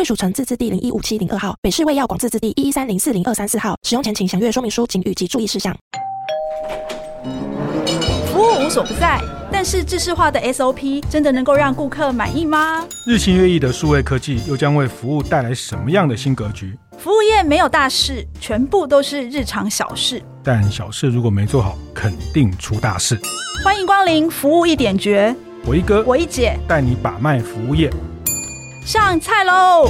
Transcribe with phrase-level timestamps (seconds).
[0.00, 3.76] 贵属城自治地零一五七零二号，北市卫药广自治地一一三零四零二三四号。
[3.82, 5.76] 使用前请详阅说明书、警语及注意事项。
[8.32, 9.20] 服务无所不在，
[9.52, 12.82] 但是制式化的 SOP 真的能够让顾客满意吗？
[13.06, 16.74] 日新月异的数位科技又将为服务带来什么样的新格局？
[16.96, 20.22] 服务业没有大事，全部都是日常小事。
[20.42, 23.20] 但小事如果没做好，肯定出大事。
[23.62, 27.92] 欢迎光临服务一点绝，我一哥，我一姐带你把脉服务业。
[28.82, 29.88] 上菜喽！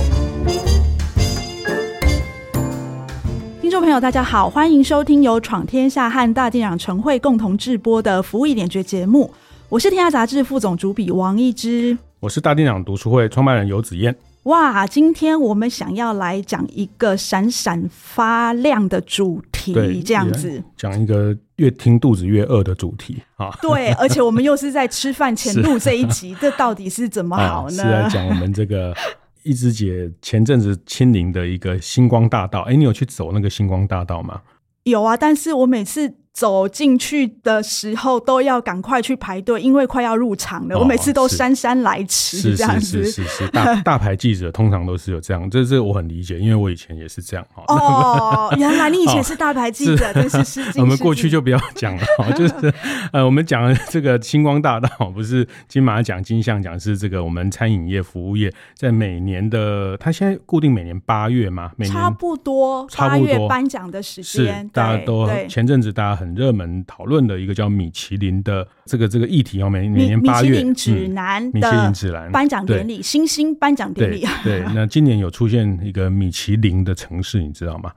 [3.60, 9.32] 听众朋友，大家好，欢迎收听由闯天下和大店长晨会共同制播的《服务一点绝》节目。
[9.68, 14.14] 我是天下杂志副总主笔王一之，我是大店长读书会创办人游子燕。
[14.44, 23.50] 哇，今天我们想要来讲一个闪闪发亮的主题，这样子讲一个越听肚子越饿的主题啊。
[23.60, 27.82] 对，而且我们又是在吃饭前 录这一集， 这到底是怎么好呢？
[27.82, 28.94] 啊、是来讲我们这个
[29.42, 32.60] 一枝姐前阵子亲临的一个星光大道。
[32.62, 34.40] 哎，你有去走那个星光大道吗？
[34.84, 36.14] 有啊，但是我每次。
[36.32, 40.76] 走进去的时候都要赶快去排队，因为快要入场了。
[40.76, 43.04] 哦、我每次都姗姗来迟，这样子。
[43.04, 47.46] 是是是是，是，大 大牌记者通常都是有这样，这这我很理解，因为我以前也是这样。
[47.66, 50.62] 哦，原来你以前是大牌记者， 真是。
[50.80, 52.04] 我们过去就不要讲了，
[52.36, 52.72] 就是
[53.12, 66.30] 呃，我们讲的这个星光大道不是金马奖、金像奖，是这个我们餐饮业、服务业在每年的，他现在固定每年八月嘛，每年差不多八月颁奖的时间，大家都前阵子大家很。
[66.40, 74.24] 热门讨论的一个叫米其林的这个这个议题哦，每每年八月，米其林指南，米其林指南颁奖典礼，星星颁奖典礼。
[74.42, 77.92] 对， 那今年有出现一个米其林的城市，你知道吗？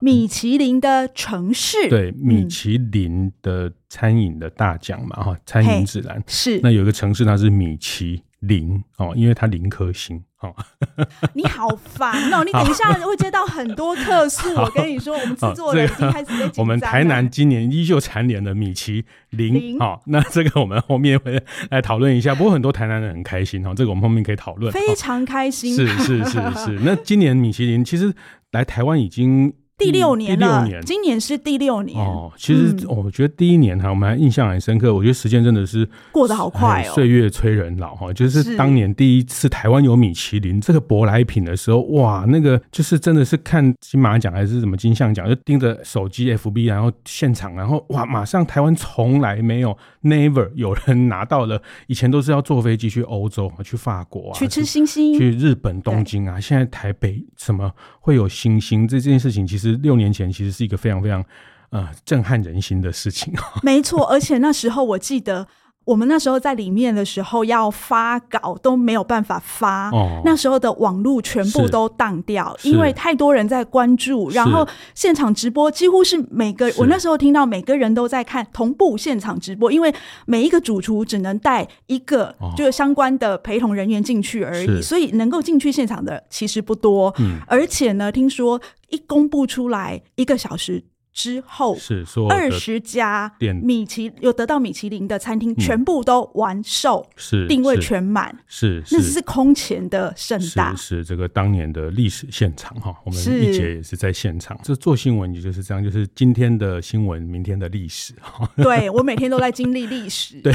[0.00, 6.60] 米其林的城市，对，米其林的餐饮的大奖嘛，哈，餐饮指南是。
[6.62, 10.22] 那有一个城市，它是米其林哦，因为它零颗星。
[10.40, 10.54] 哦，
[11.32, 12.44] 你好烦哦！
[12.44, 14.52] 你等一下会接到很多客诉。
[14.60, 19.80] 我跟你说，我们制作人已经开始我们台南今年依旧蝉联了米其林。
[19.80, 22.34] 哦，那这个我们后面会来讨论一下。
[22.34, 24.70] 不过很多台南人很开心哦，这个我们后面可以讨论。
[24.70, 26.78] 非常开心，是是是是。
[26.82, 28.14] 那今年米其林其实
[28.52, 29.54] 来台湾已经。
[29.78, 32.32] 第六年了，第六年，今年是第六年哦。
[32.36, 34.94] 其实我觉得第一年哈，我们还印象很深刻。
[34.94, 38.10] 我觉得时间真的是过得好快哦，岁月催人老哈。
[38.10, 56.40] 就是当年第一次台湾有米其林这个舶来品的时候，哇，那个就是真的是看金马奖还是什么金像奖，就盯着手机 FB，然后现场，然后哇，马上台湾从来没有 Never 有人拿到了，以前都是要坐飞机去欧洲啊，去法国啊，去吃星星，去日本东京啊。
[56.40, 57.70] 现在台北什么
[58.00, 59.65] 会有星星这这件事情，其实。
[59.72, 61.24] 六年前其实是一个非常非常
[61.70, 63.34] 呃震撼人心的事情。
[63.62, 65.46] 没错，而且那时候我记得。
[65.86, 74.66] 我们那时候在里面的时候要发稿都没有办法发，哦、那时候的网络全部都当掉，因为太多人在关注，然后
[74.96, 79.94] 现场直播几乎是每个我那时候听到每个人都在看同步现场直播，因为
[80.26, 90.84] 每一个主厨只能带一个就是相关的陪同人员进去而已，所以能够进去现场的其实不多，嗯、而且呢，听说一公布出来一个小时。
[91.16, 93.32] 之后是说二十家
[93.62, 102.94] 米其有得到米其林的餐厅全部都完售，是定位全满，是那是空前的盛大，是这个当年的历史现场哈。
[103.06, 108.46] 我们一姐也是在现场，这做新闻也就是这样，就是今天的新闻，明天的历史哈。
[108.62, 110.52] 对，我每天都在经历历史， 对，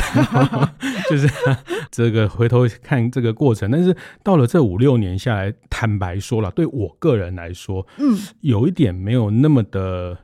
[1.09, 1.27] 就是
[1.89, 10.15] 这个回头看这个过程，但是到了这五六年下来，坦白说了，对我个人来说，嗯，有一点没有那么的。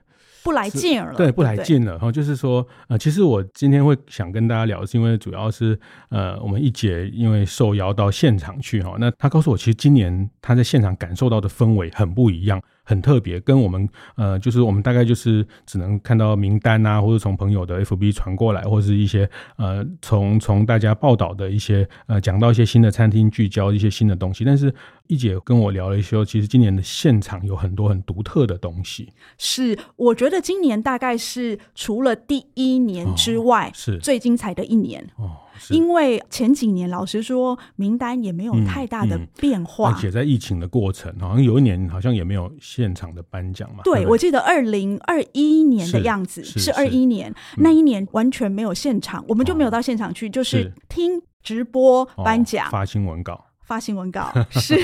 [0.47, 1.91] 不来劲了，对，不来劲了。
[1.91, 5.77] 然后就是说，呃，其实我今天会想跟大家聊，是因为主要是，
[6.07, 12.61] 呃，我们一姐因为受邀到现场去哈，那她告诉我，其实今年她在现场感受到的氛围很不一样。
[12.87, 24.45] 很特别，跟我们呃，就是我们大概就是只能看到名单啊，或者从朋友的 FB 传过来，或者是一些呃，从从大家报道的一些呃，讲到一些新的餐厅，聚焦一些新的东西。
[24.45, 24.73] 但是
[25.07, 29.11] 一姐跟我聊了一些，其实今年的现场有很多很独特的东西。
[29.37, 35.05] 是，我觉得今年大概是除了第一年之外，哦、是最精彩的一年。
[35.17, 35.31] 哦。
[35.69, 43.81] 因为前几年老实说，名单也没有太大的变化，嗯、而且在疫情的过程，好像有一年好像也没有现场的颁奖嘛。
[43.83, 53.46] 对，我记得二零二一年的样子是二一年，那一年完全没有现场，我们就没有到现场去，就是听直播颁奖、发新闻稿。
[53.67, 54.75] 发新闻稿 是，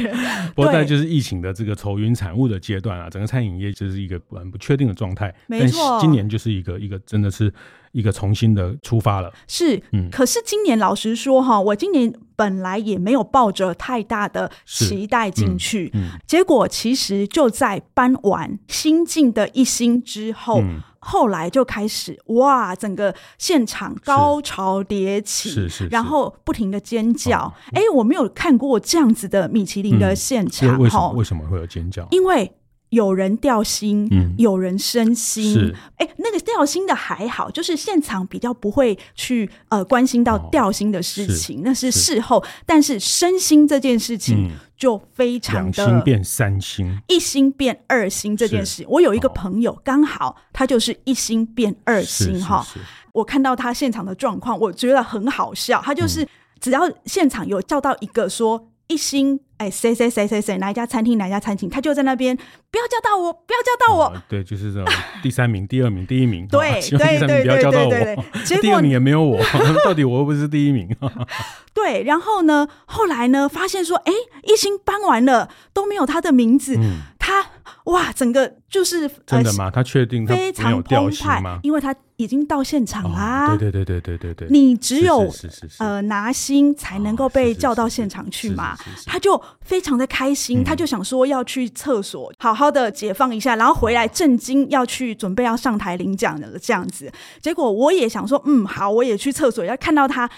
[0.56, 5.32] 不过在就是疫情的这个愁云惨雾的阶段啊，整个餐饮业就是一个很不确定的状态。
[5.46, 7.52] 没错，今年就是一个一个真的是
[7.92, 9.30] 一个重新的出发了。
[9.46, 20.62] 是，嗯，可是今年老实说哈，我今年本来也没有抱着太大的期待进去，嗯，嗯，结果其实就在搬完新进的一星之后。
[20.62, 27.52] 嗯后来就开始哇，整个现场高潮迭起，是是，是，然后不停的尖叫。
[27.72, 31.12] 哎、哦，我没有看过这样子的米其林的现场，为什么？
[31.12, 32.06] 为什么会有尖叫？
[32.10, 32.52] 因为
[32.90, 35.74] 有人掉星，嗯，有人升星。
[35.96, 42.44] 哎，那个掉星的还好，就是现场比较不会去呃关心到掉星的事情，哦、是那是事后。
[42.44, 44.48] 是但是升星这件事情。
[44.48, 44.50] 嗯
[44.80, 52.66] 就非常的两星变三星，一星变二星这件事，我有一个朋友刚好他就是一星变二星哈。
[53.12, 55.82] 我看到他现场的状况，我觉得很好笑。
[55.84, 56.26] 他就是
[56.58, 59.40] 只要现场有叫到一个说一心。
[59.60, 64.04] 哎，谁谁谁谁谁哪一家餐厅哪一家餐厅，他就在那边，不要叫到我，不要叫到我。
[64.04, 64.90] 哦、对，就是这种
[65.22, 66.46] 第三名、第二名、第一名。
[66.46, 68.18] 对对对对对对。
[68.42, 69.38] 结果第二名也没有我，
[69.84, 70.88] 到底我又不是第一名。
[71.74, 74.12] 对，然后呢，后来呢，发现说，哎，
[74.44, 77.46] 一心搬完了都没有他的名字，嗯、他
[77.84, 79.70] 哇，整个就是真的吗？
[79.70, 81.60] 他确定他非常澎湃吗？
[81.62, 83.52] 因为他已经到现场啦。
[83.52, 84.48] 哦、对对对对对对对。
[84.50, 85.32] 你只有
[85.78, 89.40] 呃拿星才能够被叫到现场去嘛，他就。
[89.62, 97.08] 非常的开心，他就想说要去厕所好好的解放一下，然后回来震惊要去准备要上台领奖的这样子。
[97.40, 99.64] 结果我也想说，嗯，好，我也去厕所。
[99.64, 100.28] 要看到他，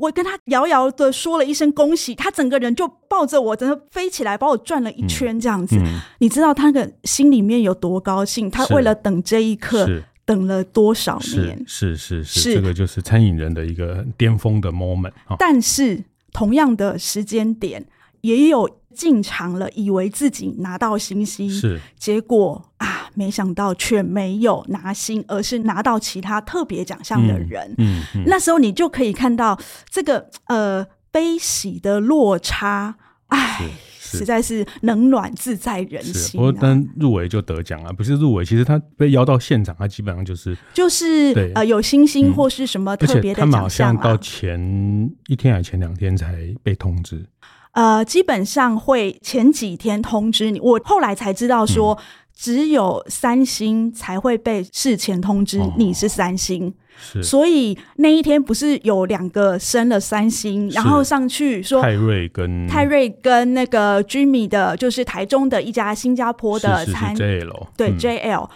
[0.00, 5.76] 我跟他遥遥的说了一声恭喜，他整个人就抱着我，真的飞起来把我转了一圈这样子。
[5.76, 8.50] 嗯嗯、你知道他的心里面有多高兴？
[8.50, 9.86] 他为了等这一刻，
[10.24, 11.62] 等了多少年？
[11.66, 15.12] 是是是，是，是，这个就是餐饮人的一个巅峰的 moment。
[15.38, 17.86] 但是同样的时间点。
[18.22, 27.74] 也有进场了，以为自己拿到星星，是结果啊，没想到却没有拿星，而是拿到其他特别奖项的人。
[27.78, 29.58] 嗯，嗯，嗯，那时候你就可以看到
[29.88, 32.96] 这个呃悲喜的落差，
[33.28, 36.44] 哎，实在是冷暖自在人心，啊。
[36.44, 47.26] 不过，但入围就得奖啊，不是入围，其实他被邀到现场，他基本上就是就是呃有星星或是什么特别的奖项，啊嗯，他们好像到前一天还前两天才被通知。
[47.72, 51.96] 呃，基本上会前几天通知你，我后来才知道说，
[52.40, 56.72] 只有三星才会被事前通知你是三星，
[57.14, 68.48] 哦、所以那一天不是有两个升了三星，然后上去说泰瑞跟泰瑞跟那个 Jimmy 的，就是台中的一家新加坡的餐，是是是 JL 对、嗯、JL。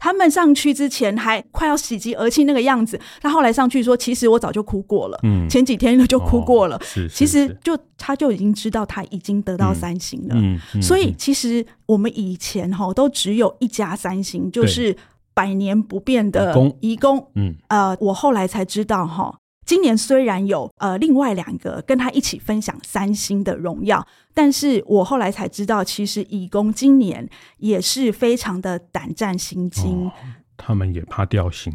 [0.00, 6.76] 他们上去之前还快要喜极而泣那个样子，他后来上去说：“其实我早就哭过了，嗯，前几天就哭过了。
[6.76, 10.34] 哦”是，是，是，其实就他就已经知道他已经得到三星了。
[10.34, 14.96] 嗯，嗯嗯，所以其实我们以前哈都只有一家三星，就是
[15.34, 17.24] 百年不变的遗工。
[17.34, 19.36] 嗯，呃，我后来才知道哈。
[19.64, 24.04] 今年虽然有呃另外两个跟他一起分享三星的荣耀，
[24.34, 30.12] 但是我后来才知道，其实乙工今年也是非常的胆战心惊，哦，
[30.56, 31.72] 他们也怕掉星。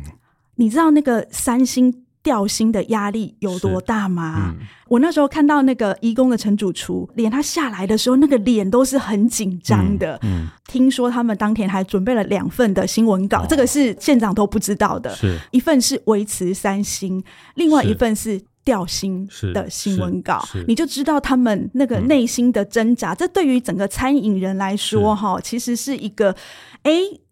[0.56, 4.56] 你知道那个三星掉薪的压力有多大吗？
[4.60, 10.18] 嗯、我那时候看到那个义工的陈主厨，连他下来的时候，那个脸都是很紧张的。
[10.24, 15.14] 嗯，嗯听说他们当天还准备了两份的新闻稿，哦、这个是县长都不知道的。
[15.14, 23.14] 是一份是维持三星，另外一份是掉薪的新闻稿，你就知道他们那个内心的挣扎。
[23.14, 26.36] 嗯、这对于整个餐饮人来说，哈，其实是一个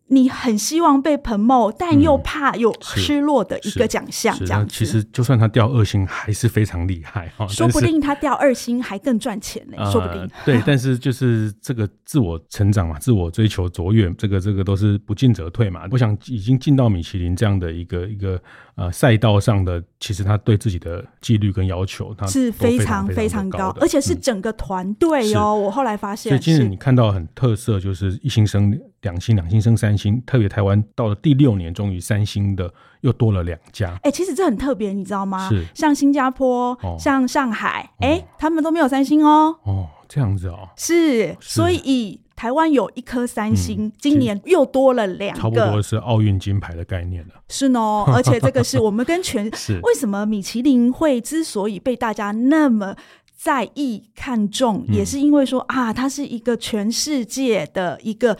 [0.07, 4.71] 你很希望被 promote，但又怕有失落的一个奖项，这样子。
[4.71, 7.47] 其实就算他掉二星，还是非常厉害哈。
[7.49, 10.29] 说不定他掉二星还更赚钱呢，说不定。
[10.45, 15.87] 对，但是就是这个自我成长嘛，自我追求卓越，这个这个都是不进则退嘛。
[15.89, 18.39] 我想已经进到米其林这样的一个一个
[18.75, 25.55] 呃赛道上的，其实他对自己的纪律跟要求，他是非常非常高，而且是整个团队哦。
[25.55, 30.21] 我后来发现，所以今日你看到很特色，就是一星升两星，两星升三星。
[30.25, 33.91] 特别台湾到了第六年，终于三星的又多了两家。
[33.97, 35.47] 哎、欸，其实这很特别，你知道吗？
[35.47, 39.55] 是像新加坡、哦、像上海，哎、欸，哦、他们都没有三星哦。
[39.63, 40.69] 哦，这样子哦。
[40.75, 47.33] 是，是所以以台湾有一颗三星，嗯、今年又多了两个，差不多是奥运金牌的概念了。
[47.49, 52.95] 是呢， 而且这个是我们跟全是为什么米其林会之所以被大家那么
[53.35, 58.37] 在意看重，嗯、也是因为说啊，它是一个全世界的一个。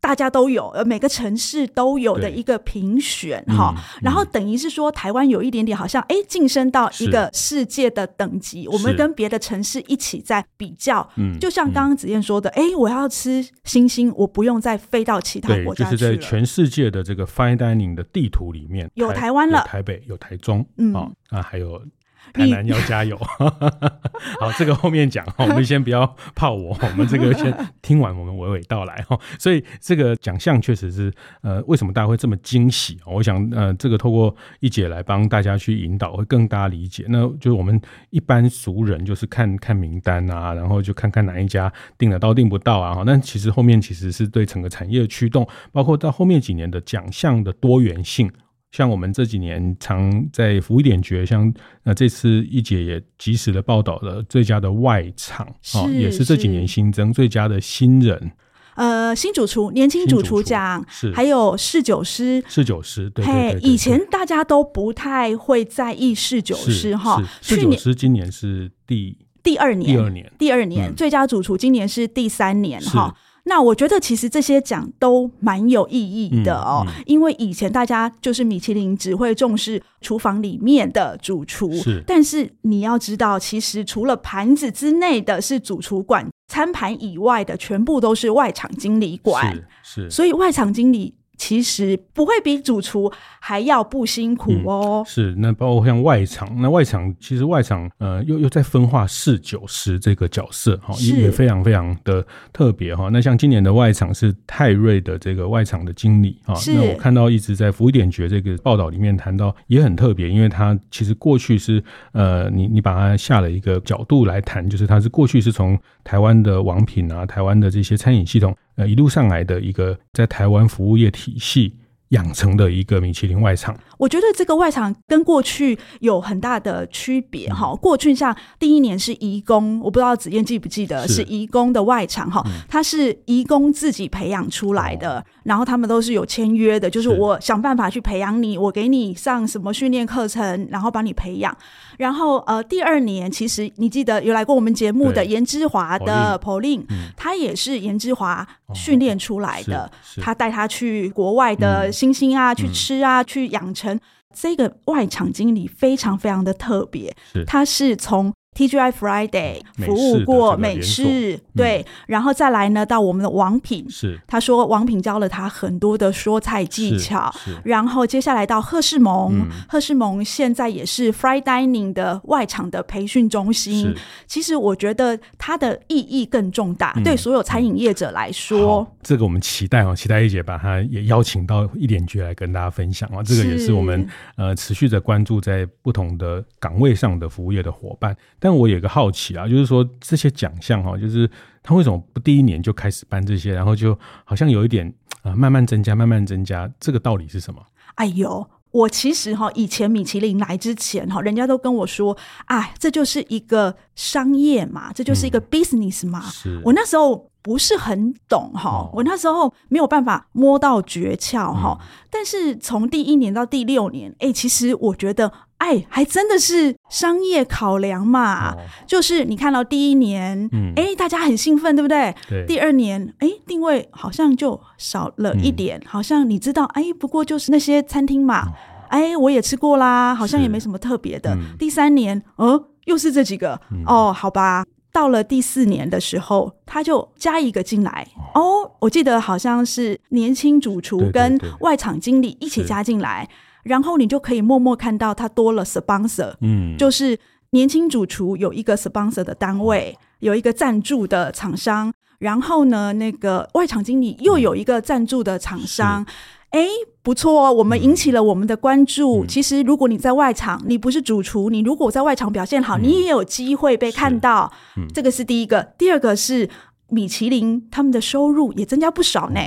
[0.00, 20.94] 大家都有，呃，每个城市都有的一个评选哈，然后等于是说台湾有一点点好像哎晋升到一个世界的等级，我们跟别的城市一起在比较，嗯，就像刚刚子燕说的，哎，我要吃星星，我不用再飞到其他国家去，就是在全世界的这个 fine dining 的地图里面有台湾了，台北有台中，嗯。
[21.30, 21.82] 啊还有。
[22.34, 23.16] 台南要加油，
[24.38, 29.18] 好，这个后面讲，我们先不要泡我，我们这个先听完，我们娓娓道来哈。
[29.38, 32.98] 所以这个奖项确实是，呃，为什么大家会这么惊喜？
[33.06, 37.06] 我想，呃，这个透过一姐来帮大家去引导，会更大家理解。
[37.08, 42.94] 那就是我们一般俗人就是看看名单啊，然后就看看哪一家订得到订不到啊。
[42.94, 48.30] 哈，那其实后面其实是对整个产业的驱动，包括到后面几年的奖项的多元性。
[48.70, 51.52] 像我们这几年常在福一点觉，像
[51.84, 58.32] 那这次一姐也及时的报道了最佳的外场啊，也是这几年新增最佳的新人，
[58.74, 62.44] 呃，新主厨年轻主厨奖是，还有侍酒师。
[62.46, 73.16] 侍酒师，对，对，对，以前大家都不太会在意侍酒师哈，侍酒师今年是第第二年，第二年，第二年，最佳主厨今年是第三年哈。
[73.48, 89.52] 那我觉得其实这些奖都蛮有意义的哦，嗯嗯、因为以前大家就是米其林只会重视厨房里面的主厨，是，但是你要知道，其实除了盘子之内的是主厨管，餐盘以外的全部都是外场经理管，
[89.82, 91.14] 是，是，所以外场经理。
[91.38, 95.02] 其实不会比主厨还要不辛苦哦。
[95.02, 103.08] 嗯、是，那包括像外场，那外场其实外场呃又又在分化侍酒师这个角色哈，也也非常非常的特别哈。
[103.10, 118.54] 那像今年的外场是泰瑞的这个外场的经理哈，那我看到一直在福一点觉这个报道里面谈到也很特别，因为他其实过去是呃你你把它下了一个角度来谈，就是他是过去是从台湾的王品啊，台湾的这些餐饮系统。
[118.78, 121.76] 呃，一路上来的一个在台湾服务业体系
[122.10, 127.74] 养成的一个米其林外场，我觉得这个外场跟过去有很大的区别哈。
[127.74, 141.56] 过去像第一年是移工，我不知道子燕记不记得是移工的外场哈，他是移工自己培养出来的，然后他们都是有签约的，就是我想办法去培养你，我给你上什么训练课程，然后帮你培养。
[141.96, 146.84] 然后呃，第二年其实你记得有来过我们节目的颜之华的 Pauline，
[147.16, 149.90] 他也是颜之华训练出来的，
[150.20, 153.87] 他带他去国外的星星啊，去吃啊，去养成
[154.34, 157.16] 这个外场经理非常非常的特别，
[157.46, 158.32] 他是从。
[158.58, 173.94] TGI Friday 服务过美式，对，然后再来呢，到我们的王品，是他说王品教了他很多的说菜技巧，然后接下来到赫士蒙，赫士蒙现在也是 Fine Dining 的外场的培训中心。
[174.26, 178.84] 其实我觉得它的意义更重大，对所有餐饮业者来说。
[179.04, 188.16] 这个我们期待哦，期待一姐把它也邀请到一点局来跟大家分享啊，这个也是我们呃持续的关注在不同的岗位上的服务业的伙伴。
[188.40, 191.30] 但我有个好奇啊，就是说这些奖项哈，就是
[191.62, 194.86] 他为什么不第一年就开始颁这些，然后就好像有一点
[195.22, 197.62] 啊、呃、慢慢增加，慢慢增加，这个道理是什么？
[197.94, 206.20] 哎呦，我其实哈以前米其林来之前哈，人家都跟我说，哎，这就是一个商业嘛，这就是一个 business 嘛。
[206.24, 211.78] 嗯、是我那时候不是很懂哈，哦、我那时候没有办法摸到诀窍哈。
[211.80, 215.32] 嗯、但是从第一年到第六年，哎，其实我觉得。
[215.58, 218.52] 哎，还真的是商业考量嘛？
[218.52, 222.14] 哦、就是你看到第一年，嗯，哎，大家很兴奋，对不对？
[222.28, 222.46] 对。
[222.46, 228.52] 第二年，哎，定位好像就少了一点，嗯、好像你知道，哎，不过就是那些餐厅嘛，哦、
[228.90, 231.34] 哎，我也吃过啦，好像也没什么特别的。
[231.34, 234.64] 嗯、第三年，哦，又是这几个，嗯、哦，好吧。
[234.98, 238.04] 到了第四年的时候，他就加一个进来。
[238.34, 243.28] 哦，哦，我记得好像是年轻主厨跟外场经理一起加进来。
[243.62, 247.16] 然后你就可以默默看到他多了 sponsor，嗯，就是
[247.50, 256.04] 年轻主厨有一个 sponsor 的单位，有一个赞助的厂商，然后呢，那个外场经理又有一个赞助的厂商，
[256.50, 256.66] 哎，
[257.08, 259.24] 不错哦，我们引起了我们的关注。
[259.24, 264.52] 其实如果你在外场，你不是主厨，你如果在外场表现好，你也有机会被看到。
[264.92, 266.50] 这个是第一个，第二个是
[266.90, 269.40] 米其林他们的收入也增加不少呢。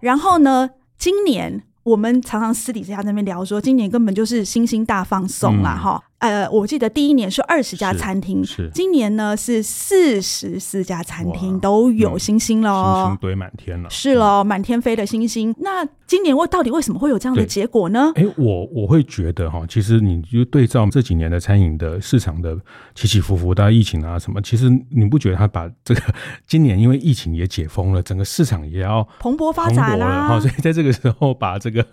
[0.00, 1.62] 然后呢，今年。
[1.82, 5.74] 我们常常私底下在那边聊说，今年根本就是星星大放送啦。
[5.74, 8.70] 哈、呃，我记得第一年是二十家餐厅，是。
[8.72, 15.54] 今年呢是四十四家餐厅都有星星了，星星堆满天了，是了，满天飞的星星。
[15.58, 18.12] 那今年我到底为什么会有这样的结果呢？
[18.16, 22.54] 哎，我我会觉得哈，其实你就对照这几年的餐饮的市场的
[22.94, 26.02] 起起伏伏，大家疫情啊什么，其实你不觉得他把这个
[26.46, 31.86] 今年因为疫情也解封了，整个市场也要蓬勃发展了哈，所以在这个时候把这个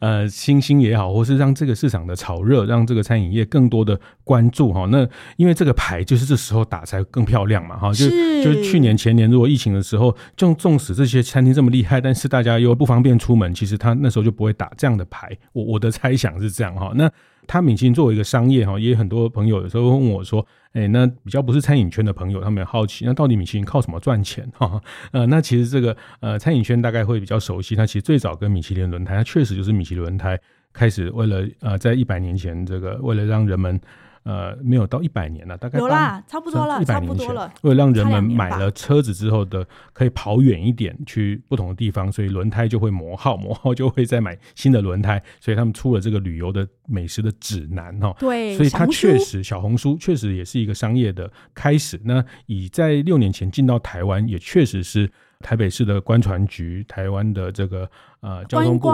[0.00, 4.86] 呃星星也好，或是让这个市场的炒热，让这个餐饮业更多的关注哈。
[4.90, 8.10] 那因为这个牌就是这时候打才更漂亮嘛哈，就
[8.44, 13.54] 就是去年前年如果疫情的时候，就纵使这些餐厅这么厉害，但是大家又不方便出门。
[13.54, 16.92] 其实他那时候就不会打这样的牌，我我的猜想是这样哈。
[16.94, 17.10] 那
[17.46, 24.80] 他米其林作为一个商业哈，也有很多朋友有时候问我说，哎，那比较不是餐饮圈的朋友，他们也好奇，那到底米其林靠什么赚钱哈？
[25.10, 30.38] 呃，那其实这个呃餐饮圈大概会比较熟悉，它其实最早跟米其林轮胎，它确实就是米其林轮胎
[30.72, 33.80] 开始为了呃在一百年前这个为了让人们。
[34.24, 37.52] 呃，没有到一百年了，大概有啦，差不多了，一百年前，了。
[37.62, 48.14] 为了让人们买了车子之后的可以跑远一点，去不同的地方，所以轮胎就会磨耗，磨耗就会再买新的轮胎，所以他们出了这个旅游的美食的指南哈。
[48.20, 52.00] 对，所以它确实小红书确实也是一个商业的开始。
[52.04, 55.10] 那以在六年前进到台湾，也确实是
[55.40, 58.88] 台北市的观船局，台湾的这个呃交通部。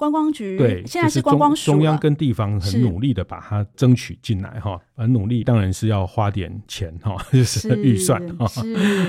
[0.00, 8.50] 观光局对，现在是观光署，中央跟地方很努力的把它争取进来哈，很努力，当然是要花点钱哈， 就是预算哈，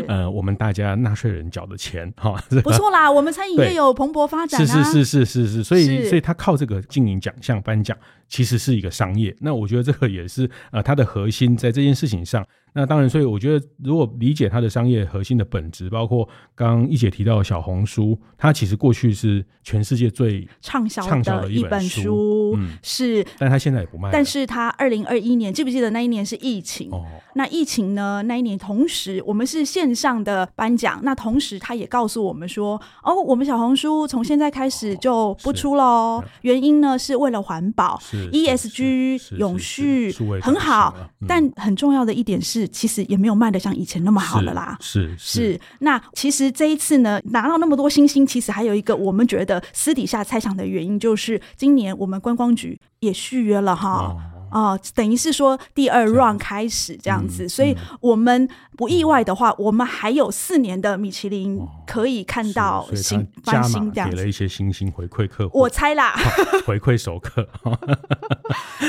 [0.09, 7.97] 呃，我们大家纳税人缴的钱哈， 不错啦，我们餐饮业有蓬勃发展，是是是是是是，所以所以他靠这个经营奖项颁奖，
[8.31, 12.43] 其实是一个商业，那我觉得这个也是呃它的核心在这件事情上。
[12.73, 24.09] 那当然，所以我觉得，如果理解它的商业核心的本质，包括刚刚一姐提到的小红书，它其实过去是全世界最畅销畅销的一本书，嗯，是，但它现在也不卖。
[24.13, 26.89] 但是它二零二一年，记不记得那一年是疫情？
[26.91, 27.03] 哦，
[27.35, 28.23] 那疫情呢？
[28.23, 37.99] 那一年同时我们是线上的颁奖，那同时他也告诉我们说，哦，我们小红书从现在开始就不出喽哦，原因呢是为了环保
[38.29, 40.95] ，ESG 永续很好，
[41.27, 42.67] 但很重要的一点是。
[42.67, 44.77] 其实也没有卖的像以前那么好了啦。
[44.79, 45.59] 是是，是，是。
[45.79, 54.15] 那其实这一次呢，拿到那么多星星，其实还有一个我们觉得私底下猜想的原因，就是今年我们观光局也续约了哈。
[54.51, 66.13] 哦哦，等于是说第二 round 开始这样子，所以我们不意外的话，我们还有四年的米其林可以看到新加码给了一些星星回馈客户，我猜啦，
[66.67, 67.47] 回馈熟客，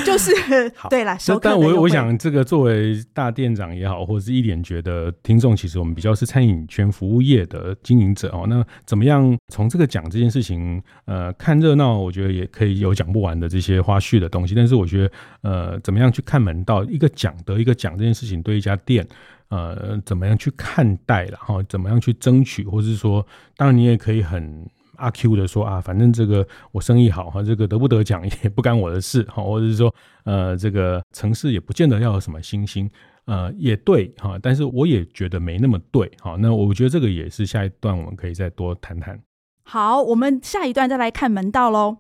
[0.05, 0.31] 就是
[0.91, 1.17] 对啦。
[1.17, 1.41] 熟客。
[1.45, 8.45] 但我我想，这个作为大店长也好，或者是一点觉得听众，其实我们比较是餐饮圈服务业的经营者哦。
[8.49, 14.55] 那怎么样从这个讲这件事情，呃，看热闹，我觉得也可以有讲不完的这些花絮的东西。
[14.55, 15.52] 但是我觉得，呃。
[15.53, 16.83] 呃，怎么样去看门道？
[16.85, 19.07] 一个奖得一个奖这件事情，对一家店，
[19.49, 21.27] 呃，怎么样去看待？
[21.27, 22.65] 然后怎么样去争取？
[22.65, 23.27] 或是说，
[23.59, 32.91] 当然你也可以很阿 Q 的说啊，反正这个我生意好哈，这个得不得奖也不干我的事哈，或者是说，呃，这个城市也不见得要有什么星星，
[33.27, 36.37] 呃，也对哈，但是我也觉得没那么对哈。
[36.39, 39.21] 那我觉得这个也是下一段我们可以再多谈谈。
[39.65, 41.99] 好，我们下一段再来看门道喽。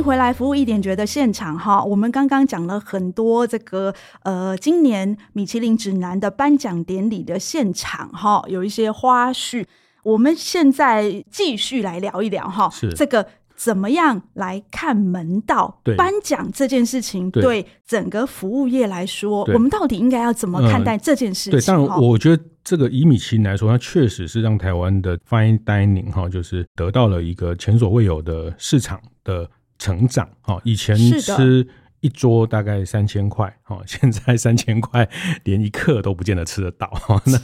[0.00, 9.64] 回来服务一点觉得现场哈，我们刚刚讲了很多这个呃，今年米其林指南的颁奖典礼的现场哈，有一些花絮。
[10.02, 15.80] 我们现在继续来聊一聊哈，是这个怎么样来看门道？
[15.96, 21.60] 颁奖这件事情对整个服务业来说，我们到底应该要怎么看待这件事情？
[21.60, 29.50] 对，当然我觉得这个以米其林来说，它确实是让台湾的 Fine Dining 哈，就是得到了一个前所未有的市场的。
[29.80, 31.66] 成长哈，以前吃
[32.00, 35.08] 一桌大概三千块哈， 现在三千块
[35.44, 37.20] 连一客都不见得吃得到哈。
[37.24, 37.38] 那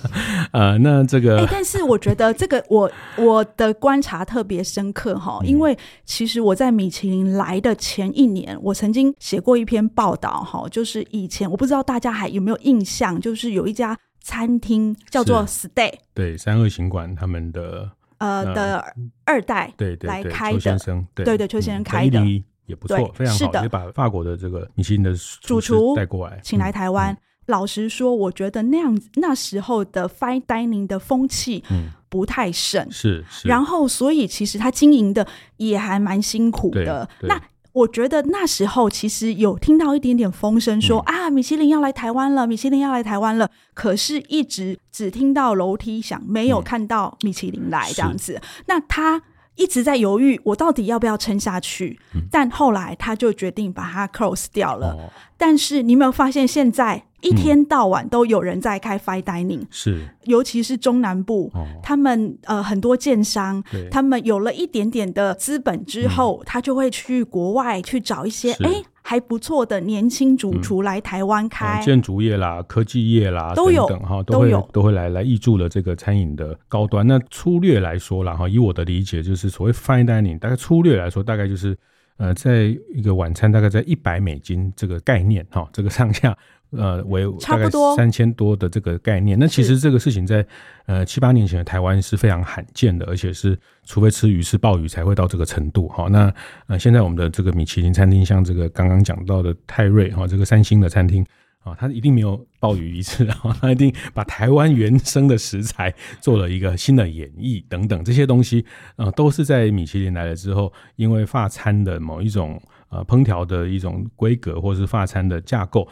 [0.53, 17.96] 呃，那这个，欸，但是我觉得这个我我的观察特别深刻哈，因为其实我在米其林来的前一年，我曾经写过一篇报道哈，就是以前我不知道大家还有没有印象，就是有一家餐厅叫做 Stay，对，三二行馆他们的。
[18.19, 22.21] 呃的二代对来开的，先生对对对，邱先生开的
[22.67, 27.17] 也不错，非常好，是的，也把法国的这个米其林的主厨带过来，请来台湾。
[27.47, 31.63] 老实说，我觉得那样那时候的 fine dining 的风气
[32.09, 33.47] 不太盛，是是。
[33.47, 35.25] 然后，所以其实他经营的
[35.57, 37.09] 也还蛮辛苦的。
[37.21, 37.41] 那
[37.77, 43.51] 我觉得那时候其实有听到一点点风声说，说、嗯、啊，米其林要来台湾了，米其林要来台湾了。
[43.75, 48.41] 可是，一直只听到楼梯响，没有看到米其林来这样子。
[48.43, 49.21] 嗯、那他
[49.57, 51.99] 一直在犹豫，我到底要不要撑下去？
[52.15, 54.93] 嗯、但后来他就决定把它 close 掉了。
[54.93, 57.03] 哦、但是，你有没有发现现在？
[57.23, 77.07] 一天到晚都有人在开 fine dining，是，尤其是中南部，哦、他们呃很多建商，他们有了一点点的资本之后，嗯、他就会去国外去找一些哎是还不错的年轻主厨来台湾开、嗯、建筑业啦、科技业啦都有等等哈，都有都会来来挹注了这个餐饮的高端。
[77.07, 81.79] 那粗略来说啦哈，以我的理解，就是所谓 fine dining，大概粗略来说，大概就是
[82.17, 86.37] 呃，在一个晚餐大概在一百美金这个概念哈，这个上下。
[86.71, 90.45] 呃，为大概三千多的这个概念，那其实这个事情在
[90.87, 96.09] 呃七八年前的台湾是非常罕见的，而且是除非吃鱼翅鲍鱼才会到这个程度哈。
[96.11, 96.33] 那
[96.67, 101.25] 呃，现在我们的这个米其林餐厅，像这个刚刚讲到的泰瑞哈，这个三星的餐厅
[101.63, 115.87] 啊，它一定没有鲍鱼鱼翅啊，它一定把台湾原生的食材做了一个新的演绎等等这些东西啊，都是在米其林来了之后，因为法餐的某一种呃烹调的一种规格，或是法餐的架构。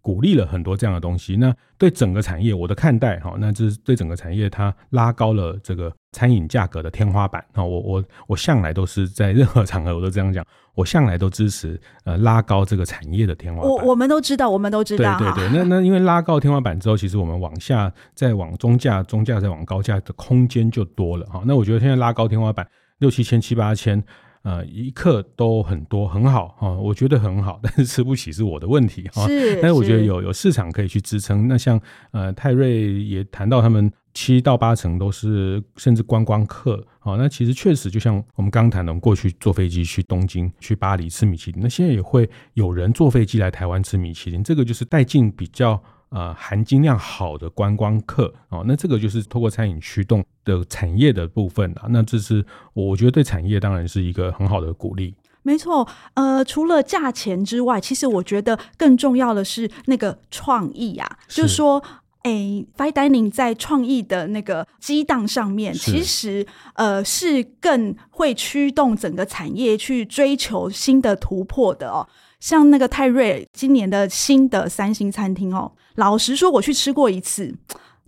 [0.00, 7.62] 鼓励了很多这样的东西，那对整个产业我的看待哈，那这是对整个产业它拉高了这个餐饮价格的天花板啊。
[7.62, 13.70] 我我我向来都是在任何场合我都这样讲，我向来都支持呃拉高这个产业的天花板。
[13.70, 15.18] 我我们都知道，我们都知道。
[15.18, 21.42] 对对对，那那因为拉高天花板之后，其实我们往下再往中价，中价再往高价的空间就多了哈。
[21.44, 22.66] 那我觉得现在拉高天花板
[22.98, 24.02] 六七千七八千。
[24.48, 29.26] 呃，一客都很多，很好哈，我觉得很好， 但是吃不起是我的问题哈。
[29.26, 31.46] 是，但是我觉得有有市场可以去支撑。
[31.46, 31.78] 那像
[32.12, 37.16] 呃泰瑞也谈到，他们七到八成都是甚至观光客啊。
[37.16, 45.78] 那其实确实就像我们刚谈的，过去坐飞机去东京、去巴黎吃米其林，那现在也会有人坐飞机来台湾吃米其林，这个就是带进比较。
[46.10, 51.86] 呃，含金量好的观光客哦，那这个就是透过餐饮驱动的产业的部分啊。
[51.90, 55.14] 那这是我觉得对产业当然是一个很好的鼓励。
[55.42, 61.82] 没错，呃，除了价钱之外，其实我觉得更重要的是那个创意啊，是就是说，
[62.22, 62.30] 哎
[62.76, 72.06] ，fine dining 在创意的那个激荡上面，其实呃是更会驱动整个产业去追求新的突破的哦。
[72.40, 75.72] 像那个泰瑞今年的新的三星餐厅哦。
[75.96, 77.54] 老实说，我去吃过一次，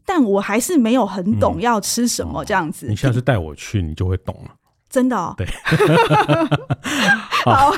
[0.05, 2.87] 但我还是没有很懂要吃什么这样子。
[2.87, 4.51] 嗯、你下次带我去，你就会懂了。
[4.89, 5.35] 真的哦。
[5.37, 5.47] 对。
[7.45, 7.73] 好。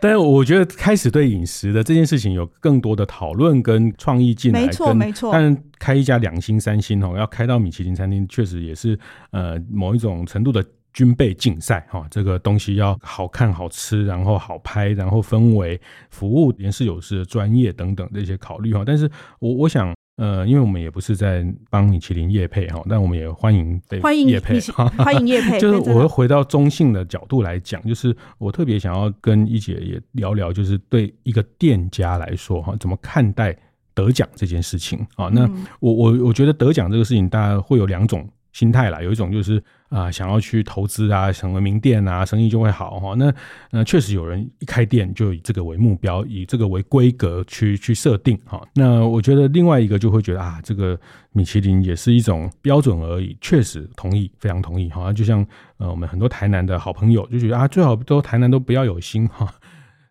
[0.00, 4.60] 但是我觉得开始对饮食的这件事情有更多的讨论跟创意进来。
[4.60, 5.30] 没错，没错。
[5.32, 8.98] 但开一家两星、三星哦，要开到米其林餐厅，确实也是
[9.32, 10.64] 呃某一种程度的。
[10.92, 18.82] 军备竞赛哈，这个东西要好看、好吃，然后好拍，然后氛围、服务、言事有事的专业等等这些考虑哈。
[18.84, 24.60] 但是我我想，呃，因为我们也不是在帮米其林业配哈，但我们也欢迎被欢迎业配，
[24.98, 25.58] 欢迎业配。
[25.60, 33.56] 就是我会回到中性的角度来讲，就是我特别想要跟一姐也聊聊，就是对一个店家来说哈，怎么看待
[33.94, 35.28] 得奖这件事情啊？
[35.32, 35.48] 那
[35.78, 38.28] 我我我觉得得奖这个事情，大家会有两种。
[38.52, 43.14] 心态啦，有一种就是啊、想要去投资啊，成为名店啊，生意就会好哈。
[43.16, 43.34] 那
[43.72, 48.64] 那，确实有人一开店就以这个为目标，以这个为规格去去设定哈。
[48.74, 50.98] 那我觉得另外一个就会觉得啊，这个
[51.32, 53.36] 米其林也是一种标准而已。
[53.40, 55.12] 确实同意，非常同意哈。
[55.12, 55.44] 就像
[55.78, 59.52] 呃，我们很多台南的好朋友就觉得啊，最好都台南都不要有星哈。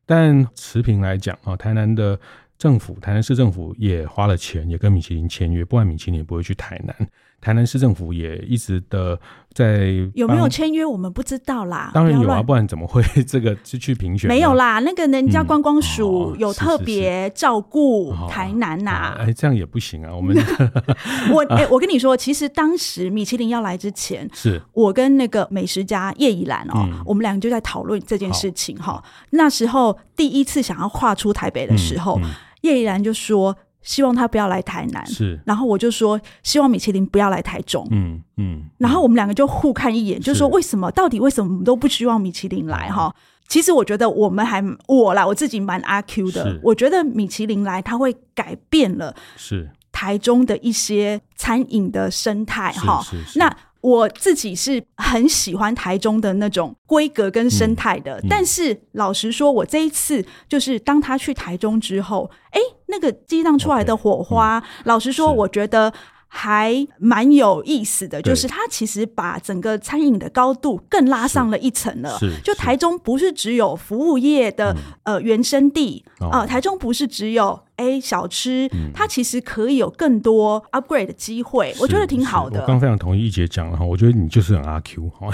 [0.06, 2.19] 但持平来讲啊，台南的
[2.58, 6.93] 政府，台南市政府也花了钱，也跟米其林签约，不然米其林也不会去台南。
[7.41, 9.19] 台南市政府也一直的
[9.54, 11.91] 在有没有签约，我们不知道啦。
[11.93, 14.28] 当然有啊，不然怎么会这个去去评选？
[14.28, 19.15] 没有啦，那个人家观光署有特别照顾台南呐。
[19.19, 20.13] 哎，这样也不行啊。
[20.15, 20.36] 我们
[21.32, 29.04] 我哎，我跟你说，其实当时米其林要来之前，是我跟那个美食家叶以兰哦，我们两个就在讨论这件事情哈。
[29.32, 32.19] 那时候第一次想要跨出台北的时候，
[32.62, 33.56] 叶以兰就说。
[33.82, 35.39] 希望他不要来台南，是。
[35.46, 38.63] 然后我就说，希望米其林不要来台中，嗯嗯。
[38.78, 40.92] 然后我们两个就互看一眼，就说为什么？
[40.92, 42.89] 到底为什么我们都不希望米其林来？
[42.89, 43.13] 哈，
[43.48, 46.60] 其实我觉得我们还我啦，我自己蛮阿 Q 的。
[46.63, 53.04] 我觉得米其林来，它会改变了是台中的一些餐饮的生态，哈。
[53.36, 53.56] 那。
[53.82, 65.94] 我自己是很喜欢台中的那种规格跟生态的，嗯嗯、但是老实说，我这一次就是当他去台中之后，哎，那个激荡出来的火花，Okay, 嗯、老实说，我觉得
[66.32, 72.18] 还蛮有意思的，就是它其实把整个餐饮的高度更拉上了一层了。
[72.20, 77.60] 是，就台中不是只有服务业的呃原生地啊，台中不是只有。
[77.80, 82.60] 哎，小吃，它其实可以有更多 upgrade 的机会，我觉得挺好的。
[82.60, 85.30] 我刚非常同意一姐讲的哈，我觉得你就是很阿 Q 哈。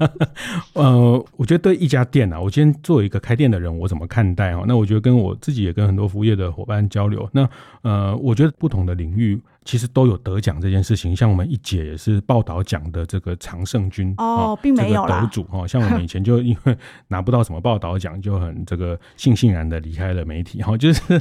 [0.72, 4.64] 呃，我觉得对一家店啊，我今天作为一个开店的人，我怎么看待哈？
[4.66, 7.46] 那我觉得跟我自己也跟很多服务业的伙伴交流，那
[7.82, 9.38] 呃，我觉得不同的领域。
[9.66, 15.66] 其实都有得奖这件事情，像我们一姐也是报道奖的这个常胜军哦，并没有啦，得主哦。
[15.66, 20.76] 像我们以前就因为拿不到什么报道奖，就很这个悻悻然的离开了媒体哈。
[20.78, 21.20] 就是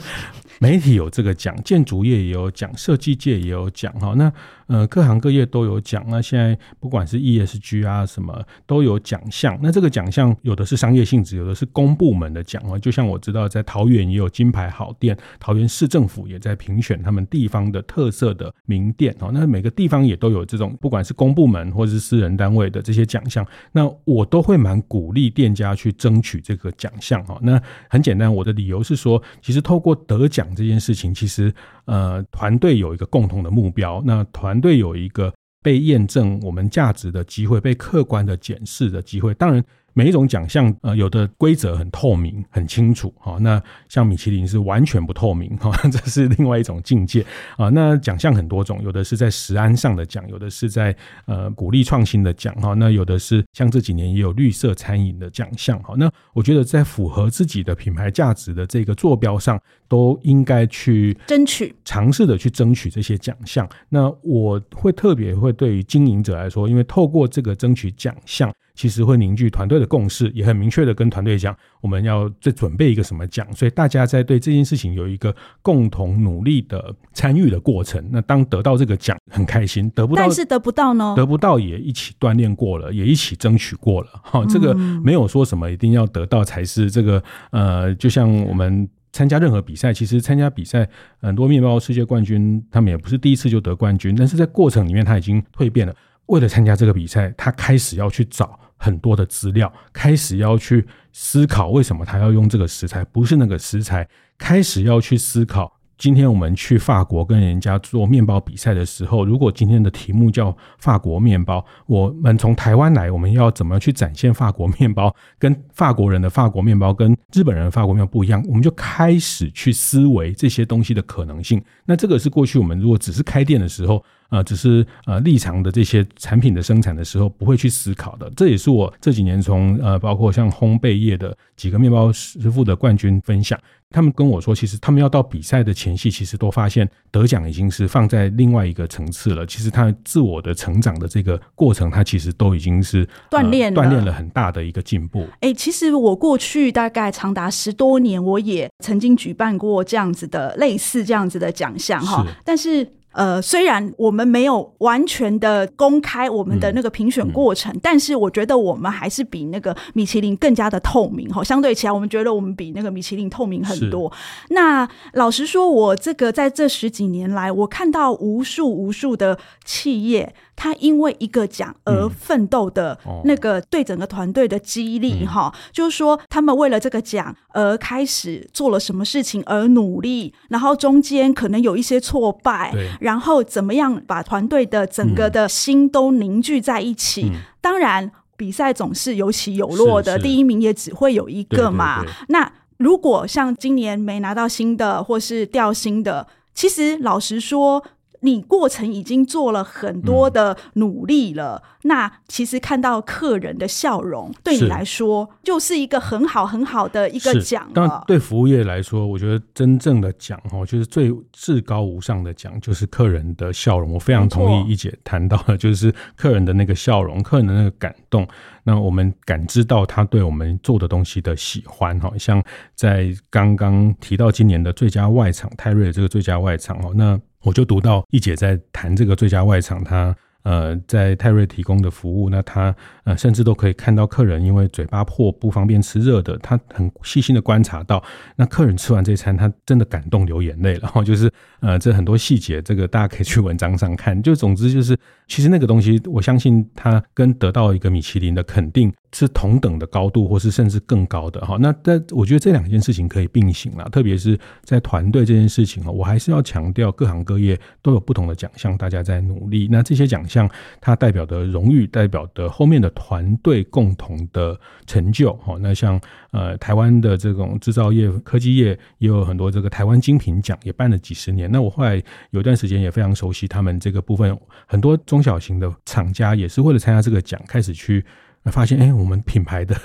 [0.60, 4.13] 媒体有这个奖，建筑业也有奖，设计界也有奖哈。
[4.15, 4.31] 那
[4.67, 6.03] 呃，各行各业都有奖。
[6.08, 9.58] 那现在不管是 ESG 啊什么都有奖项。
[9.62, 12.77] 那这个奖项有的是商业性质，有的是公部门的奖啊。
[12.77, 27.39] 就像我知道在桃园也有金牌好店，桃园市政府也在评选他们地方的特色的名店哦，那每个地方也都有这种，不管是公部门或者是私人单位的这些奖项，那我都会蛮鼓励店家去争取这个奖项哈。
[27.41, 31.52] 那很简单，我的理由是说，其实透过得奖这件事情，其实
[31.86, 39.63] 呃团队有一个共同的目标，那团队有一个被验证我们价值的机会，被客观的检视的机会，当然。
[39.97, 43.38] 每一种奖项，呃，有的规则很透明、很清楚，哈。
[43.39, 47.69] 那像米其林是完全不透明，哈， 这是另外一种境界啊。
[47.69, 50.93] 那奖项很多种，有的是在食安上的奖，有的是在
[51.27, 52.73] 呃鼓励创新的奖，哈。
[52.73, 55.95] 那有的是像这几年也有绿色餐饮的奖项，哈。
[55.97, 63.67] 那我觉得在符合自己的品牌价值的这个坐标上，都应该去争取、尝试的去争取这些奖项。
[63.89, 68.52] 那我会特别会对于经营者来说，因为透过这个争取奖项。
[68.76, 78.06] 其实会凝聚团队的共识，也很明确的跟团队讲，我们要再准备一个什么奖，所以大家在对这件事情有一个共同努力的参与的过程。
[78.12, 81.13] 那当得到这个奖，很开心；得不到，但是得不到呢？
[81.15, 84.10] 得不到也一起锻炼过了，也一起争取过了。
[84.21, 87.24] 哈，这个没有说什么一定要得到才是这个。
[87.52, 90.86] 呃，就像我们参加任何比赛，其实参加比赛，
[91.21, 95.95] 很多面包世界冠军，他们也不是第一次就得冠军，但是在过程里面他已经蜕变了。
[96.25, 98.60] 为了参加这个比赛，他开始要去找。
[98.78, 104.06] 很多的资料，开始要去思考为什么他要用这个食材，不是那个食材。
[104.38, 115.15] 开始要去思考，今天我们去法国跟人家做面包比赛的时候，如果今天的题目叫法国面包，我们从台湾来，我们要怎么去展现法国面包？
[115.39, 121.63] 跟法国人的法国面包跟日本人的法国面包不一样，我们就开始去思维这些东西的可能性。
[121.86, 124.03] 那这个是过去我们如果只是开店的时候。
[124.30, 133.60] 呃，只是呃，立场的这些产品的生产的时候不会去思考的，这也是我这几年从呃，包括像烘焙业的几个面包师傅的冠军分享，
[133.92, 139.46] 他们跟我说，其实他们要到比赛的前夕，其实都发现得奖已经是放在另外一个层次了。
[139.46, 145.22] 其实他自我的成长的这个过程，他其实都已经是锻炼锻炼了很大的一个进步。
[145.36, 152.88] 哎、欸，其实我过去大概长达十多年，我也曾经举办过这样子的类似这样子的奖项哈，但是。
[153.15, 161.43] 呃，虽然我们没有完全的公开我们的那个评选过程，嗯嗯、但是我觉得我们还是比那个米其林更加的透明哈。
[161.43, 164.12] 相对起来，我们觉得我们比那个米其林透明很多。
[164.49, 170.36] 那老实说，我这个在这十几年来，我看到无数无数的企业。
[170.56, 187.32] 他因为一个奖而奋斗的那个对整个团队的激励哈，就是说他们为了这个奖而开始做了什么事情而努力，然后中间可能有一些挫败，然后怎么样把团队的整个的心都凝聚在一起。
[187.60, 192.04] 当然，比赛总是有起有落的，第一名也只会有一个嘛。
[192.30, 197.84] 那如果像今年没拿到新的或是掉新的，其实老实说。
[198.21, 207.71] 你过程已经做了很多的努力了，嗯、那其实看到客人的笑容，对你来说就是一个很好很好的一个奖了。
[207.73, 213.93] 但对服务业来说，我觉得真正的奖哈，就是最至高无上的奖，就是客人的笑容。
[213.93, 218.28] 我非常同意一姐谈到的，就是客人的那个笑容，客人的那个感动。
[218.63, 227.19] 那我们感知到他对我们做的东西的喜欢哈，像在刚刚提到今年的最佳外场泰瑞的这个最佳外场哦，那。
[227.45, 238.03] 我就读到一姐在谈这个最佳外场，他呃在泰瑞提供的服务，那他呃甚至都可以看到客人因为嘴巴破不方便吃热的，他很细心的观察到，
[238.36, 240.79] 那客人吃完这餐，他真的感动流眼泪了。
[240.81, 244.19] 然后就是呃这很多细节，这个大家可以去文章上看。
[244.23, 248.91] 就总之就是，其实那个东西，我相信他跟得到一个米其林的肯定。
[249.17, 251.56] 是同等的高度，或是甚至更高的哈。
[251.58, 259.69] 那但我觉得这两件事情可以并行了，特别是在团队这件事情哈，我还是要强调各行各业都有不同的奖项，大家在努力。
[259.71, 260.49] 那这些奖项
[260.82, 265.56] 它代表的荣誉，代表的后面的团队共同的成就哈。
[265.62, 265.97] 那像
[266.32, 271.49] 呃台湾的这种制造业、科技业也有很多这个台湾精品奖，也办了几十年。
[271.49, 278.04] 那我后来有一段时间也非常熟悉他们这个部分，很多中小型的厂家也是为了参加这个奖，开始去。
[278.45, 279.75] 那发现，哎，我们品牌的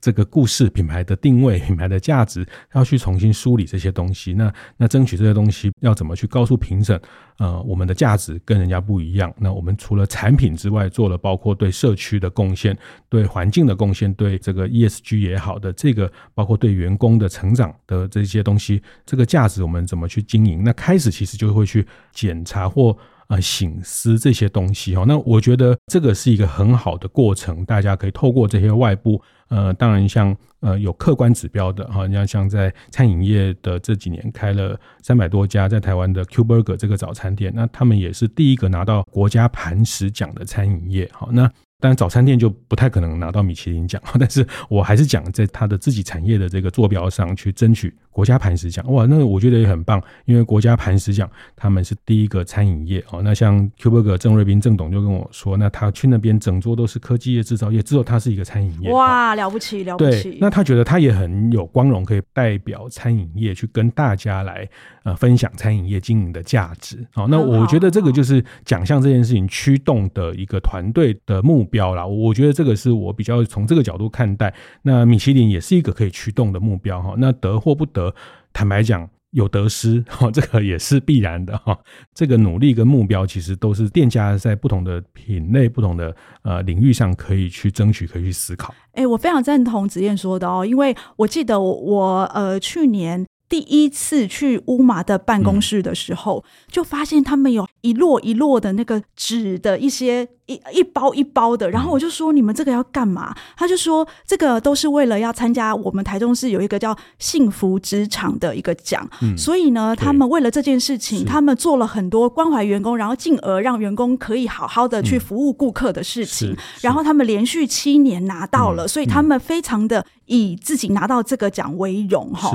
[0.00, 4.32] 这个故事、品牌的定位、品牌的价值，要去重新梳理这些东西。
[4.32, 6.98] 那那争取这些东西，要怎么去告诉评审？
[7.36, 9.30] 呃，我们的价值跟人家不一样。
[9.36, 12.74] 那我们除了产品之外，做了包括对社区的贡献、
[13.10, 20.64] 对环境的贡献、对这个 ESG 也好的这个，包括对员工的成长的这些东西，这个价值我们怎么去经营？
[20.64, 22.96] 那开始其实就会去检查或。
[23.28, 41.50] 呃，醒思这些东西哈，那我觉得这个是一个很好的过程，大家可以透过这些外部，呃，当然像呃有客观指标的哈，你像像在餐饮业的这几年开了三百多家，在台湾的 Q Burger 这个早餐店，那他们也是第一个拿到国家磐石奖的餐饮业，好那。
[41.78, 48.82] 当然，早餐店就不太可能拿到米其林奖， 但是我还是讲在他的自己产业的这个坐标上去争取国家磐石奖。
[48.90, 53.20] 哇，那我觉得也很棒，因为国家磐石奖他们是第一个餐饮业哦。
[53.22, 58.90] 那像 Q Burger 郑瑞斌郑董就跟我说，那他去那边整桌都是科技业、制造业，只有他是一个餐饮业。
[58.90, 60.38] 哇，了不起，了不起。
[60.40, 64.66] 那他觉得他也很有光荣，可以代表餐饮业去跟大家来
[65.04, 67.06] 呃分享餐饮业经营的价值。
[67.16, 71.94] 哦，那我觉得这个就是奖项这件事情驱动的一个团队的目标。
[71.94, 74.54] 啦，我觉得这个是我比较从这个角度看待。
[74.80, 77.14] 那米其林也是一个可以驱动的目标哈。
[77.18, 78.05] 那得或不得，
[78.52, 81.78] 坦白讲有得失哈， 这个也是必然的哈。
[82.14, 88.74] 这个努力跟目标其实都是店家在不同的品类、不同的呃领域上可以去争取、可以去思考。
[88.92, 93.26] 哎，我非常赞同子燕说的哦，因为我记得我我呃去年。
[93.48, 116.50] 第一次去乌马的办公室的时候，嗯、就发现他们有一摞一摞的那个纸的一些一一包一包的，然后我就说：“你们这个要干嘛？”他就说：“这个都是为了要参加我们台中市有一个叫幸福职场的一个奖，嗯、所以呢，他们为了这件事情，他们做了很多关怀员工，然后进而让员工可以好好的去服务顾客的事情。
[116.50, 122.50] 嗯、然后他们连续七年拿到了，嗯、所以他们非常的以自己拿到这个奖为荣哈。”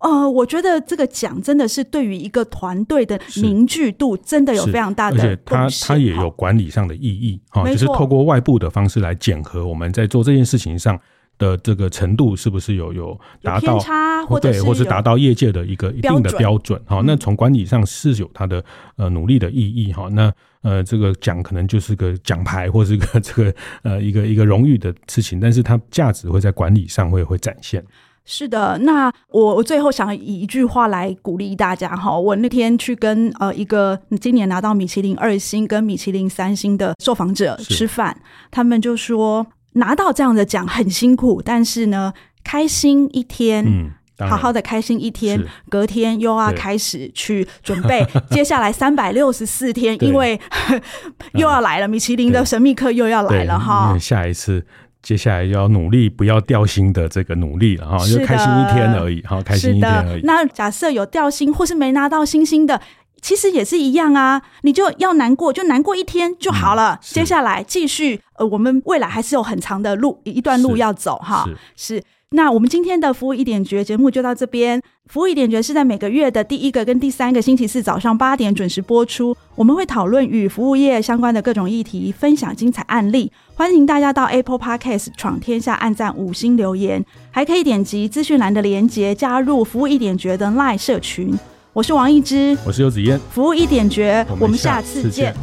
[0.00, 10.98] 呃，我觉得这个奖真的是对于一个团队的凝聚度，真的有非常大的，而且它它也有管理上的意义哈，就是透过外部的方式来检核我们在做这件事情上
[11.38, 17.02] 的这个程度是不是有有达到差，或者对，或是达到业界的一个一定的标准哈。
[17.04, 18.64] 那从管理上是有它的
[18.96, 20.08] 呃努力的意义哈。
[20.10, 20.32] 那
[20.62, 27.82] 呃，这个奖可能就是个奖牌，或是个 这个呃一个一个荣誉的事情，但是它价值会在管理上会会展现。
[28.32, 32.16] 是的，那我我最后想以一句话来鼓励大家哈。
[32.16, 38.16] 我那天去跟呃一个今年拿到米其林二星跟米其林三星的受访者吃饭，
[38.52, 42.12] 他们就说拿到这样的奖很辛苦，但是呢，
[42.44, 43.90] 开心一天，嗯，
[44.28, 50.40] 好好的开心一天，隔天又要开始去准备接下来三百六十四天， 因为
[51.34, 54.64] 又要来了，米其林的神秘客又要来了哈，下一次。
[55.02, 60.20] 接下来要努力，不要掉星的这个努力了哈，就开心一天而已哈，开心一天而已。
[60.24, 62.80] 那假设有掉星或是没拿到星星的，
[63.20, 66.94] 其实也是一样啊，你就要难过，就难过一天就好了。
[66.94, 71.44] 嗯、接下来继续，呃，我们未来还是有很长的路，一段路要走哈。
[71.76, 71.96] 是。
[71.96, 74.80] 是那我们今天的服务一点绝节目就到这边。
[75.06, 79.36] 服务一点绝是在每个月的第一个跟第三个星期四早上八点准时播出。
[79.56, 83.32] 我们会讨论与服务业相关的各种议题，分享精彩案例。
[83.56, 91.36] 欢迎大家到 Apple Podcast 闯天下按赞五星留言，还可以点击资讯栏的连结加入服务一点绝的 Line 社群。
[91.72, 93.18] 我是王一之，我是游子嫣。
[93.32, 95.34] 服务一点绝，我们下次见。